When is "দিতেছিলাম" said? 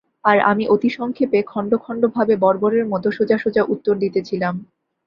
3.97-4.55